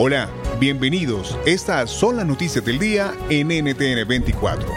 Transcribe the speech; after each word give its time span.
Hola, 0.00 0.30
bienvenidos. 0.60 1.36
Estas 1.44 1.90
son 1.90 2.18
las 2.18 2.24
noticias 2.24 2.64
del 2.64 2.78
día 2.78 3.12
en 3.30 3.48
NTN 3.48 4.06
24. 4.06 4.68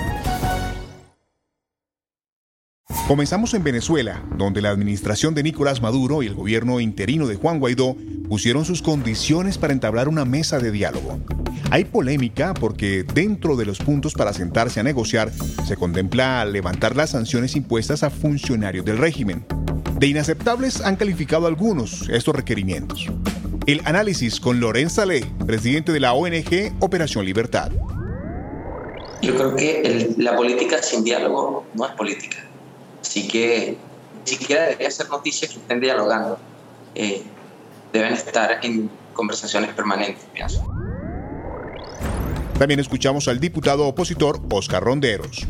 Comenzamos 3.07 3.53
en 3.53 3.63
Venezuela, 3.63 4.23
donde 4.35 4.63
la 4.63 4.71
administración 4.71 5.35
de 5.35 5.43
Nicolás 5.43 5.79
Maduro 5.79 6.23
y 6.23 6.25
el 6.25 6.33
gobierno 6.33 6.79
interino 6.79 7.27
de 7.27 7.35
Juan 7.35 7.59
Guaidó 7.59 7.95
pusieron 8.29 8.65
sus 8.65 8.81
condiciones 8.81 9.59
para 9.59 9.73
entablar 9.73 10.07
una 10.07 10.25
mesa 10.25 10.57
de 10.57 10.71
diálogo. 10.71 11.19
Hay 11.69 11.85
polémica 11.85 12.55
porque 12.55 13.03
dentro 13.03 13.55
de 13.55 13.65
los 13.65 13.77
puntos 13.77 14.15
para 14.15 14.33
sentarse 14.33 14.79
a 14.79 14.83
negociar 14.83 15.31
se 15.67 15.77
contempla 15.77 16.43
levantar 16.45 16.95
las 16.95 17.11
sanciones 17.11 17.55
impuestas 17.55 18.01
a 18.01 18.09
funcionarios 18.09 18.85
del 18.85 18.97
régimen. 18.97 19.45
De 19.99 20.07
inaceptables 20.07 20.81
han 20.81 20.95
calificado 20.95 21.45
algunos 21.45 22.09
estos 22.09 22.35
requerimientos. 22.35 23.07
El 23.67 23.79
análisis 23.85 24.39
con 24.39 24.59
Lorenz 24.59 24.93
Saleh, 24.93 25.23
presidente 25.45 25.91
de 25.91 25.99
la 25.99 26.13
ONG 26.13 26.73
Operación 26.79 27.25
Libertad. 27.25 27.71
Yo 29.21 29.35
creo 29.35 29.55
que 29.55 30.15
la 30.17 30.35
política 30.35 30.81
sin 30.81 31.03
diálogo 31.03 31.63
no 31.75 31.85
es 31.85 31.91
política. 31.91 32.37
Así 33.01 33.27
que 33.27 33.77
ni 34.25 34.31
siquiera 34.31 34.63
debería 34.63 34.89
ser 34.89 35.07
noticia 35.09 35.47
que 35.47 35.53
estén 35.53 35.79
dialogando. 35.79 36.39
Eh, 36.95 37.21
deben 37.93 38.13
estar 38.13 38.59
en 38.63 38.89
conversaciones 39.13 39.71
permanentes, 39.75 40.23
pienso. 40.33 40.65
También 42.57 42.79
escuchamos 42.79 43.27
al 43.27 43.39
diputado 43.39 43.85
opositor 43.85 44.39
Oscar 44.49 44.83
Ronderos. 44.83 45.47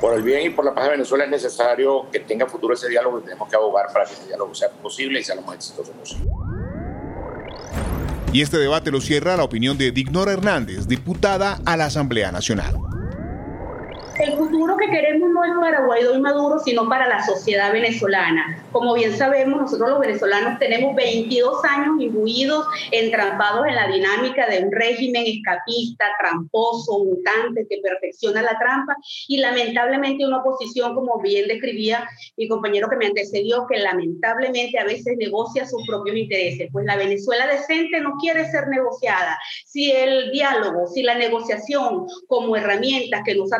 Por 0.00 0.14
el 0.14 0.22
bien 0.22 0.46
y 0.46 0.50
por 0.50 0.64
la 0.64 0.74
paz 0.74 0.84
de 0.84 0.90
Venezuela 0.90 1.24
es 1.24 1.30
necesario 1.30 2.08
que 2.12 2.20
tenga 2.20 2.46
futuro 2.46 2.74
ese 2.74 2.88
diálogo 2.88 3.18
y 3.18 3.22
tenemos 3.22 3.48
que 3.48 3.56
abogar 3.56 3.92
para 3.92 4.04
que 4.04 4.12
ese 4.12 4.26
diálogo 4.26 4.54
sea 4.54 4.70
posible 4.70 5.18
y 5.18 5.24
sea 5.24 5.34
lo 5.34 5.42
más 5.42 5.56
exitoso 5.56 5.90
posible. 5.92 6.41
Y 8.32 8.40
este 8.40 8.56
debate 8.56 8.90
lo 8.90 9.00
cierra 9.00 9.36
la 9.36 9.44
opinión 9.44 9.76
de 9.76 9.92
Dignora 9.92 10.32
Hernández, 10.32 10.86
diputada 10.86 11.60
a 11.66 11.76
la 11.76 11.86
Asamblea 11.86 12.32
Nacional. 12.32 12.91
El 14.18 14.34
futuro 14.34 14.76
que 14.76 14.90
queremos 14.90 15.30
no 15.30 15.42
es 15.42 15.52
para 15.58 15.86
Guaidó 15.86 16.14
y 16.14 16.20
Maduro, 16.20 16.58
sino 16.58 16.86
para 16.88 17.08
la 17.08 17.24
sociedad 17.24 17.72
venezolana. 17.72 18.62
Como 18.70 18.94
bien 18.94 19.16
sabemos, 19.16 19.60
nosotros 19.60 19.88
los 19.90 20.00
venezolanos 20.00 20.58
tenemos 20.58 20.94
22 20.94 21.64
años 21.64 21.96
imbuidos, 21.98 22.66
entrampados 22.90 23.66
en 23.66 23.74
la 23.74 23.88
dinámica 23.88 24.46
de 24.48 24.64
un 24.64 24.72
régimen 24.72 25.24
escapista, 25.26 26.06
tramposo, 26.20 27.04
mutante, 27.04 27.66
que 27.68 27.78
perfecciona 27.82 28.42
la 28.42 28.58
trampa, 28.58 28.96
y 29.28 29.38
lamentablemente 29.38 30.26
una 30.26 30.38
oposición, 30.38 30.94
como 30.94 31.18
bien 31.20 31.48
describía 31.48 32.06
mi 32.36 32.48
compañero 32.48 32.88
que 32.90 32.96
me 32.96 33.06
antecedió, 33.06 33.66
que 33.66 33.78
lamentablemente 33.78 34.78
a 34.78 34.84
veces 34.84 35.16
negocia 35.16 35.66
sus 35.66 35.86
propios 35.86 36.16
intereses. 36.16 36.68
Pues 36.70 36.84
la 36.84 36.96
Venezuela 36.96 37.46
decente 37.46 38.00
no 38.00 38.16
quiere 38.20 38.50
ser 38.50 38.68
negociada. 38.68 39.38
Si 39.64 39.90
el 39.90 40.30
diálogo, 40.32 40.86
si 40.86 41.02
la 41.02 41.14
negociación 41.14 42.06
como 42.26 42.56
herramientas 42.56 43.22
que 43.24 43.34
nos 43.34 43.52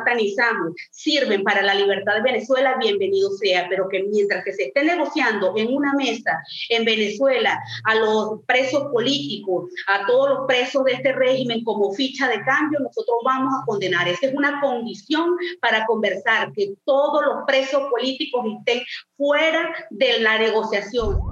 sirven 0.91 1.43
para 1.43 1.63
la 1.63 1.75
libertad 1.75 2.15
de 2.15 2.23
Venezuela, 2.23 2.77
bienvenido 2.81 3.31
sea, 3.31 3.67
pero 3.69 3.89
que 3.89 4.03
mientras 4.05 4.45
que 4.45 4.53
se 4.53 4.65
esté 4.65 4.85
negociando 4.85 5.55
en 5.57 5.75
una 5.75 5.95
mesa 5.95 6.43
en 6.69 6.85
Venezuela 6.85 7.59
a 7.85 7.95
los 7.95 8.41
presos 8.47 8.85
políticos, 8.93 9.71
a 9.89 10.07
todos 10.07 10.29
los 10.31 10.47
presos 10.47 10.85
de 10.85 10.93
este 10.93 11.13
régimen 11.13 11.65
como 11.65 11.93
ficha 11.93 12.29
de 12.29 12.43
cambio, 12.43 12.81
nosotros 12.81 13.17
vamos 13.25 13.53
a 13.55 13.65
condenar. 13.67 14.09
Esa 14.09 14.27
es 14.27 14.35
una 14.35 14.61
condición 14.61 15.37
para 15.61 15.87
conversar, 15.87 16.53
que 16.53 16.75
todos 16.85 17.25
los 17.25 17.45
presos 17.47 17.83
políticos 17.91 18.45
estén 18.59 18.83
fuera 19.17 19.73
de 19.91 20.21
la 20.21 20.39
negociación 20.39 21.31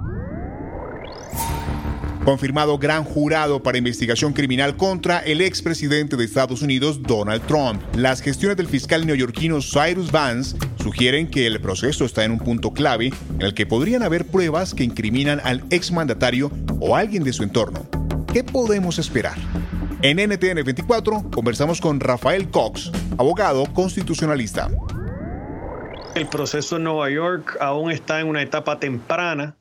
confirmado 2.23 2.77
gran 2.77 3.03
jurado 3.03 3.63
para 3.63 3.77
investigación 3.77 4.33
criminal 4.33 4.77
contra 4.77 5.19
el 5.19 5.41
expresidente 5.41 6.15
de 6.15 6.25
Estados 6.25 6.61
Unidos, 6.61 7.01
Donald 7.01 7.45
Trump. 7.47 7.81
Las 7.95 8.21
gestiones 8.21 8.57
del 8.57 8.67
fiscal 8.67 9.05
neoyorquino 9.05 9.59
Cyrus 9.61 10.11
Vance 10.11 10.55
sugieren 10.81 11.29
que 11.29 11.47
el 11.47 11.59
proceso 11.59 12.05
está 12.05 12.23
en 12.23 12.31
un 12.31 12.39
punto 12.39 12.71
clave 12.71 13.11
en 13.35 13.41
el 13.41 13.53
que 13.53 13.65
podrían 13.65 14.03
haber 14.03 14.25
pruebas 14.25 14.73
que 14.73 14.83
incriminan 14.83 15.41
al 15.43 15.63
exmandatario 15.69 16.51
o 16.79 16.95
alguien 16.95 17.23
de 17.23 17.33
su 17.33 17.43
entorno. 17.43 17.85
¿Qué 18.31 18.43
podemos 18.43 18.99
esperar? 18.99 19.37
En 20.01 20.17
NTN 20.17 20.63
24 20.63 21.29
conversamos 21.31 21.81
con 21.81 21.99
Rafael 21.99 22.49
Cox, 22.49 22.91
abogado 23.17 23.65
constitucionalista. 23.73 24.69
El 26.15 26.27
proceso 26.27 26.77
en 26.77 26.83
Nueva 26.83 27.09
York 27.09 27.57
aún 27.59 27.91
está 27.91 28.19
en 28.19 28.27
una 28.27 28.41
etapa 28.41 28.79
temprana 28.79 29.55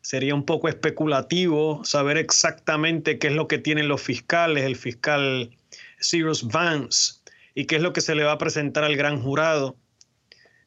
sería 0.00 0.34
un 0.34 0.44
poco 0.44 0.68
especulativo 0.68 1.84
saber 1.84 2.16
exactamente 2.16 3.18
qué 3.18 3.28
es 3.28 3.32
lo 3.34 3.48
que 3.48 3.58
tienen 3.58 3.88
los 3.88 4.00
fiscales, 4.00 4.64
el 4.64 4.76
fiscal 4.76 5.50
Cyrus 6.00 6.46
Vance, 6.46 7.14
y 7.54 7.64
qué 7.66 7.76
es 7.76 7.82
lo 7.82 7.92
que 7.92 8.00
se 8.00 8.14
le 8.14 8.24
va 8.24 8.32
a 8.32 8.38
presentar 8.38 8.84
al 8.84 8.96
gran 8.96 9.20
jurado. 9.20 9.76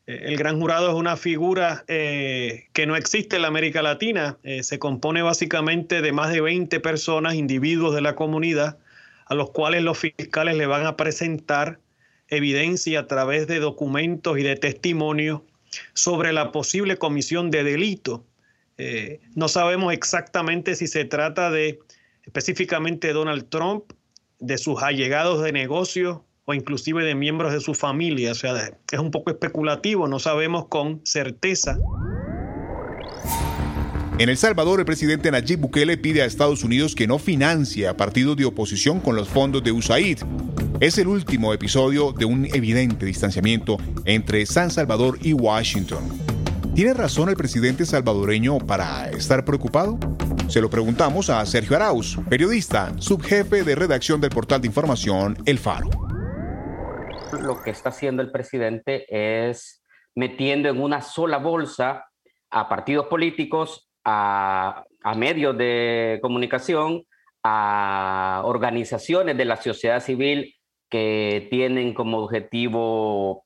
Eh, 0.07 0.23
el 0.25 0.37
gran 0.37 0.59
jurado 0.59 0.89
es 0.89 0.95
una 0.95 1.15
figura 1.15 1.85
eh, 1.87 2.67
que 2.73 2.85
no 2.85 2.95
existe 2.95 3.37
en 3.37 3.43
la 3.43 3.47
América 3.47 3.81
Latina. 3.81 4.37
Eh, 4.43 4.63
se 4.63 4.79
compone 4.79 5.21
básicamente 5.21 6.01
de 6.01 6.11
más 6.11 6.31
de 6.31 6.41
20 6.41 6.79
personas, 6.79 7.35
individuos 7.35 7.95
de 7.95 8.01
la 8.01 8.15
comunidad, 8.15 8.77
a 9.25 9.35
los 9.35 9.51
cuales 9.51 9.83
los 9.83 9.97
fiscales 9.97 10.57
le 10.57 10.65
van 10.65 10.85
a 10.85 10.97
presentar 10.97 11.79
evidencia 12.27 13.01
a 13.01 13.07
través 13.07 13.47
de 13.47 13.59
documentos 13.59 14.37
y 14.37 14.43
de 14.43 14.55
testimonios 14.55 15.41
sobre 15.93 16.33
la 16.33 16.51
posible 16.51 16.97
comisión 16.97 17.51
de 17.51 17.63
delito 17.63 18.25
eh, 18.77 19.19
no 19.35 19.47
sabemos 19.47 19.93
exactamente 19.93 20.75
si 20.75 20.87
se 20.87 21.05
trata 21.05 21.51
de 21.51 21.79
específicamente 22.23 23.13
Donald 23.13 23.49
Trump, 23.49 23.93
de 24.39 24.57
sus 24.57 24.81
allegados 24.81 25.43
de 25.43 25.51
negocios 25.51 26.19
o 26.45 26.53
inclusive 26.53 27.03
de 27.05 27.15
miembros 27.15 27.53
de 27.53 27.59
su 27.59 27.73
familia. 27.73 28.31
O 28.31 28.35
sea, 28.35 28.71
es 28.91 28.99
un 28.99 29.11
poco 29.11 29.31
especulativo, 29.31 30.07
no 30.07 30.19
sabemos 30.19 30.67
con 30.67 31.01
certeza. 31.05 31.77
En 34.17 34.29
El 34.29 34.37
Salvador, 34.37 34.79
el 34.79 34.85
presidente 34.85 35.31
Nayib 35.31 35.59
Bukele 35.59 35.97
pide 35.97 36.21
a 36.21 36.25
Estados 36.25 36.63
Unidos 36.63 36.93
que 36.93 37.07
no 37.07 37.17
financie 37.17 37.87
a 37.87 37.97
partidos 37.97 38.37
de 38.37 38.45
oposición 38.45 38.99
con 38.99 39.15
los 39.15 39.27
fondos 39.27 39.63
de 39.63 39.71
USAID. 39.71 40.19
Es 40.79 40.97
el 40.97 41.07
último 41.07 41.53
episodio 41.53 42.11
de 42.11 42.25
un 42.25 42.45
evidente 42.45 43.05
distanciamiento 43.05 43.77
entre 44.05 44.45
San 44.45 44.69
Salvador 44.69 45.17
y 45.23 45.33
Washington. 45.33 46.30
¿Tiene 46.73 46.93
razón 46.93 47.27
el 47.27 47.35
presidente 47.35 47.85
salvadoreño 47.85 48.57
para 48.59 49.09
estar 49.09 49.43
preocupado? 49.43 49.99
Se 50.47 50.61
lo 50.61 50.69
preguntamos 50.69 51.29
a 51.29 51.45
Sergio 51.45 51.75
Arauz, 51.75 52.17
periodista, 52.29 52.93
subjefe 52.97 53.63
de 53.63 53.75
redacción 53.75 54.21
del 54.21 54.29
portal 54.29 54.61
de 54.61 54.67
información 54.67 55.35
El 55.45 55.59
Faro. 55.59 55.89
Lo 57.41 57.61
que 57.61 57.71
está 57.71 57.89
haciendo 57.89 58.21
el 58.21 58.31
presidente 58.31 59.05
es 59.09 59.83
metiendo 60.15 60.69
en 60.69 60.81
una 60.81 61.01
sola 61.01 61.39
bolsa 61.39 62.05
a 62.49 62.69
partidos 62.69 63.07
políticos, 63.07 63.89
a, 64.05 64.85
medios 65.17 65.57
de 65.57 66.19
comunicación, 66.21 67.03
a 67.43 68.43
organizaciones 68.45 69.37
de 69.37 69.43
la 69.43 69.57
sociedad 69.57 70.01
civil 70.01 70.55
que 70.89 71.47
tienen 71.51 71.93
como 71.93 72.19
objetivo 72.19 73.43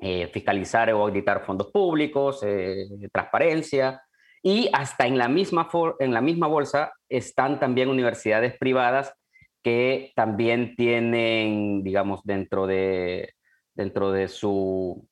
eh, 0.00 0.28
fiscalizar 0.32 0.92
o 0.92 1.02
auditar 1.02 1.44
fondos 1.44 1.72
públicos, 1.72 2.40
eh, 2.44 2.86
transparencia, 3.12 4.00
Y 4.40 4.70
hasta 4.72 5.06
en 5.06 5.18
la 5.18 5.28
misma, 5.28 5.68
en 5.98 6.14
la 6.14 6.20
misma 6.20 6.46
bolsa 6.46 6.92
están 7.08 7.58
también 7.58 7.88
universidades 7.88 8.56
privadas 8.56 9.12
que 9.64 10.12
también 10.14 10.76
tienen, 10.76 11.82
digamos, 11.82 12.20
dentro 12.22 12.66
de, 12.68 13.34
dentro 13.74 14.12
de 14.12 14.28
su, 14.28 15.04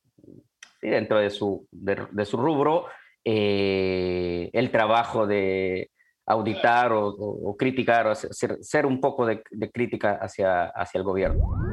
dentro 0.81 1.19
de 1.19 1.31
su, 1.31 1.67
de, 1.73 2.25
su 2.25 2.37
rubro, 2.37 2.87
eh, 3.25 4.49
el 4.53 4.71
trabajo 4.71 5.27
de 5.27 5.91
auditar 6.27 6.93
o, 6.93 7.56
criticar, 7.59 8.06
o 8.06 8.15
ser, 8.15 8.59
ser, 8.62 8.87
un 8.87 9.00
poco 9.00 9.27
de, 9.27 9.43
de 9.50 9.71
crítica 9.71 10.19
hacia, 10.21 10.67
hacia 10.67 10.99
el 10.99 11.05
gobierno. 11.05 11.65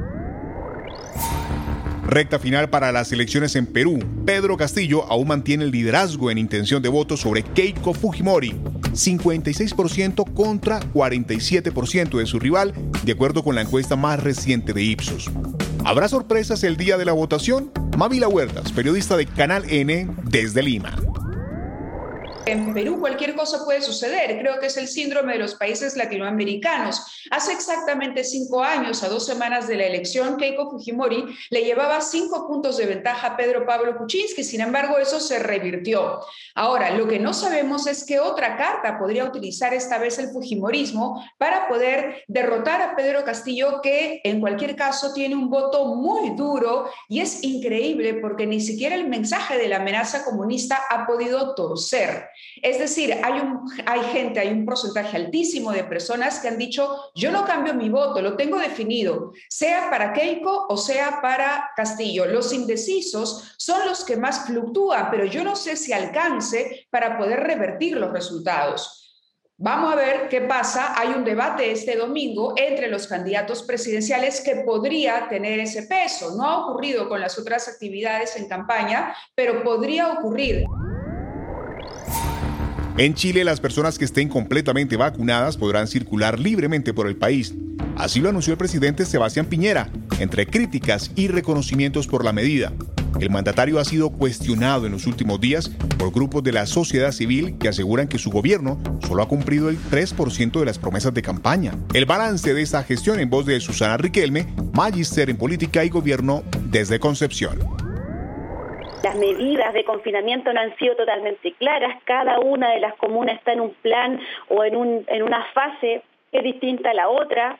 Recta 2.06 2.38
final 2.38 2.68
para 2.70 2.92
las 2.92 3.10
elecciones 3.12 3.56
en 3.56 3.66
Perú. 3.66 3.98
Pedro 4.26 4.56
Castillo 4.56 5.04
aún 5.10 5.28
mantiene 5.28 5.64
el 5.64 5.70
liderazgo 5.70 6.30
en 6.30 6.38
intención 6.38 6.82
de 6.82 6.88
voto 6.88 7.16
sobre 7.16 7.42
Keiko 7.42 7.94
Fujimori. 7.94 8.54
56% 8.92 10.32
contra 10.34 10.80
47% 10.80 12.18
de 12.18 12.26
su 12.26 12.38
rival, 12.38 12.72
de 13.02 13.12
acuerdo 13.12 13.42
con 13.42 13.54
la 13.54 13.62
encuesta 13.62 13.96
más 13.96 14.22
reciente 14.22 14.72
de 14.72 14.82
Ipsos. 14.82 15.30
¿Habrá 15.84 16.08
sorpresas 16.08 16.62
el 16.62 16.76
día 16.76 16.96
de 16.96 17.04
la 17.04 17.12
votación? 17.12 17.72
Mavila 17.96 18.28
Huertas, 18.28 18.72
periodista 18.72 19.16
de 19.16 19.26
Canal 19.26 19.64
N 19.68 20.08
desde 20.24 20.62
Lima. 20.62 20.96
En 22.46 22.74
Perú 22.74 23.00
cualquier 23.00 23.34
cosa 23.34 23.64
puede 23.64 23.80
suceder. 23.80 24.38
Creo 24.38 24.60
que 24.60 24.66
es 24.66 24.76
el 24.76 24.86
síndrome 24.86 25.32
de 25.32 25.38
los 25.38 25.54
países 25.54 25.96
latinoamericanos. 25.96 27.24
Hace 27.30 27.52
exactamente 27.52 28.22
cinco 28.22 28.62
años, 28.62 29.02
a 29.02 29.08
dos 29.08 29.24
semanas 29.24 29.66
de 29.66 29.76
la 29.76 29.86
elección, 29.86 30.36
Keiko 30.36 30.70
Fujimori 30.70 31.24
le 31.48 31.64
llevaba 31.64 32.02
cinco 32.02 32.46
puntos 32.46 32.76
de 32.76 32.84
ventaja 32.84 33.28
a 33.28 33.36
Pedro 33.38 33.64
Pablo 33.64 33.96
Kuczynski. 33.96 34.44
Sin 34.44 34.60
embargo, 34.60 34.98
eso 34.98 35.20
se 35.20 35.38
revirtió. 35.38 36.20
Ahora, 36.54 36.90
lo 36.90 37.08
que 37.08 37.18
no 37.18 37.32
sabemos 37.32 37.86
es 37.86 38.04
qué 38.04 38.20
otra 38.20 38.58
carta 38.58 38.98
podría 38.98 39.24
utilizar 39.24 39.72
esta 39.72 39.96
vez 39.96 40.18
el 40.18 40.28
Fujimorismo 40.28 41.24
para 41.38 41.66
poder 41.66 42.24
derrotar 42.28 42.82
a 42.82 42.94
Pedro 42.94 43.24
Castillo, 43.24 43.80
que 43.82 44.20
en 44.22 44.40
cualquier 44.40 44.76
caso 44.76 45.14
tiene 45.14 45.34
un 45.34 45.48
voto 45.48 45.86
muy 45.94 46.36
duro 46.36 46.90
y 47.08 47.20
es 47.20 47.42
increíble 47.42 48.14
porque 48.14 48.46
ni 48.46 48.60
siquiera 48.60 48.96
el 48.96 49.08
mensaje 49.08 49.56
de 49.56 49.68
la 49.68 49.76
amenaza 49.76 50.26
comunista 50.26 50.78
ha 50.90 51.06
podido 51.06 51.54
torcer. 51.54 52.33
Es 52.62 52.78
decir, 52.78 53.14
hay, 53.22 54.00
gente, 54.12 54.40
hay 54.40 54.48
un 54.48 54.64
porcentaje 54.64 55.16
altísimo 55.16 55.72
de 55.72 55.84
personas 55.84 56.38
que 56.40 56.48
han 56.48 56.58
dicho, 56.58 57.10
yo 57.14 57.30
no 57.30 57.44
cambio 57.44 57.74
mi 57.74 57.88
voto, 57.88 58.22
lo 58.22 58.36
tengo 58.36 58.58
definido, 58.58 59.32
sea 59.48 59.90
para 59.90 60.12
Keiko 60.12 60.66
o 60.68 60.76
sea 60.76 61.20
para 61.20 61.70
Castillo. 61.76 62.26
Los 62.26 62.52
indecisos 62.52 63.54
son 63.58 63.86
los 63.86 64.04
que 64.04 64.16
más 64.16 64.46
fluctúan, 64.46 65.08
pero 65.10 65.24
yo 65.24 65.44
no 65.44 65.56
sé 65.56 65.76
si 65.76 65.92
alcance 65.92 66.86
para 66.90 67.18
poder 67.18 67.40
revertir 67.40 67.96
los 67.96 68.12
resultados. 68.12 69.00
Vamos 69.56 69.92
a 69.92 69.96
ver 69.96 70.28
qué 70.28 70.40
pasa. 70.40 70.98
Hay 70.98 71.10
un 71.10 71.24
debate 71.24 71.70
este 71.70 71.94
domingo 71.94 72.54
entre 72.56 72.88
los 72.88 73.06
candidatos 73.06 73.62
presidenciales 73.62 74.40
que 74.40 74.56
podría 74.56 75.28
tener 75.28 75.60
ese 75.60 75.84
peso. 75.84 76.34
No 76.36 76.44
ha 76.44 76.66
ocurrido 76.66 77.08
con 77.08 77.20
las 77.20 77.38
otras 77.38 77.68
actividades 77.68 78.36
en 78.36 78.48
campaña, 78.48 79.14
pero 79.36 79.62
podría 79.62 80.12
ocurrir. 80.12 80.64
En 82.96 83.14
Chile, 83.14 83.42
las 83.42 83.58
personas 83.58 83.98
que 83.98 84.04
estén 84.04 84.28
completamente 84.28 84.96
vacunadas 84.96 85.56
podrán 85.56 85.88
circular 85.88 86.38
libremente 86.38 86.94
por 86.94 87.08
el 87.08 87.16
país. 87.16 87.52
Así 87.96 88.20
lo 88.20 88.28
anunció 88.28 88.52
el 88.52 88.58
presidente 88.58 89.04
Sebastián 89.04 89.46
Piñera, 89.46 89.90
entre 90.20 90.46
críticas 90.46 91.10
y 91.16 91.26
reconocimientos 91.26 92.06
por 92.06 92.24
la 92.24 92.32
medida. 92.32 92.72
El 93.18 93.30
mandatario 93.30 93.80
ha 93.80 93.84
sido 93.84 94.10
cuestionado 94.10 94.86
en 94.86 94.92
los 94.92 95.08
últimos 95.08 95.40
días 95.40 95.70
por 95.98 96.12
grupos 96.12 96.44
de 96.44 96.52
la 96.52 96.66
sociedad 96.66 97.10
civil 97.10 97.56
que 97.58 97.68
aseguran 97.68 98.06
que 98.06 98.18
su 98.18 98.30
gobierno 98.30 98.80
solo 99.04 99.24
ha 99.24 99.28
cumplido 99.28 99.70
el 99.70 99.78
3% 99.90 100.60
de 100.60 100.64
las 100.64 100.78
promesas 100.78 101.12
de 101.12 101.22
campaña. 101.22 101.74
El 101.94 102.06
balance 102.06 102.54
de 102.54 102.62
esta 102.62 102.84
gestión 102.84 103.18
en 103.18 103.28
voz 103.28 103.44
de 103.44 103.58
Susana 103.58 103.96
Riquelme, 103.96 104.46
Magister 104.72 105.30
en 105.30 105.36
Política 105.36 105.84
y 105.84 105.88
Gobierno 105.88 106.44
desde 106.70 107.00
Concepción. 107.00 107.83
Las 109.04 109.16
medidas 109.16 109.74
de 109.74 109.84
confinamiento 109.84 110.50
no 110.54 110.60
han 110.62 110.74
sido 110.78 110.96
totalmente 110.96 111.52
claras. 111.52 112.02
Cada 112.04 112.40
una 112.40 112.70
de 112.70 112.80
las 112.80 112.94
comunas 112.94 113.36
está 113.36 113.52
en 113.52 113.60
un 113.60 113.74
plan 113.74 114.18
o 114.48 114.64
en, 114.64 114.74
un, 114.74 115.04
en 115.08 115.22
una 115.22 115.44
fase 115.52 116.02
que 116.32 116.38
es 116.38 116.42
distinta 116.42 116.88
a 116.88 116.94
la 116.94 117.10
otra. 117.10 117.58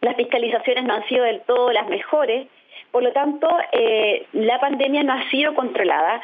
Las 0.00 0.16
fiscalizaciones 0.16 0.82
no 0.82 0.94
han 0.94 1.06
sido 1.06 1.22
del 1.22 1.42
todo 1.42 1.70
las 1.70 1.88
mejores. 1.88 2.48
Por 2.90 3.02
lo 3.02 3.12
tanto, 3.12 3.48
eh, 3.72 4.26
la 4.32 4.60
pandemia 4.60 5.02
no 5.02 5.12
ha 5.12 5.28
sido 5.30 5.54
controlada. 5.54 6.20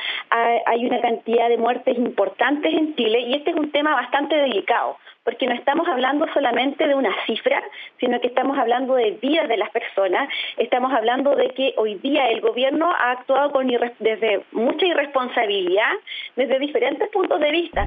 Hay 0.66 0.84
una 0.86 1.00
cantidad 1.00 1.48
de 1.48 1.58
muertes 1.58 1.96
importantes 1.96 2.72
en 2.72 2.94
Chile 2.96 3.20
y 3.20 3.34
este 3.34 3.50
es 3.50 3.56
un 3.56 3.70
tema 3.70 3.94
bastante 3.94 4.36
delicado, 4.36 4.96
porque 5.24 5.46
no 5.46 5.54
estamos 5.54 5.86
hablando 5.88 6.26
solamente 6.32 6.86
de 6.86 6.94
una 6.94 7.14
cifra, 7.26 7.62
sino 8.00 8.20
que 8.20 8.28
estamos 8.28 8.58
hablando 8.58 8.94
de 8.94 9.12
vidas 9.12 9.48
de 9.48 9.56
las 9.56 9.70
personas. 9.70 10.28
Estamos 10.56 10.92
hablando 10.92 11.36
de 11.36 11.50
que 11.50 11.74
hoy 11.76 11.96
día 11.96 12.28
el 12.28 12.40
gobierno 12.40 12.90
ha 12.90 13.12
actuado 13.12 13.52
con 13.52 13.68
desde 13.98 14.42
mucha 14.52 14.86
irresponsabilidad, 14.86 15.92
desde 16.36 16.58
diferentes 16.58 17.08
puntos 17.10 17.40
de 17.40 17.50
vista. 17.50 17.86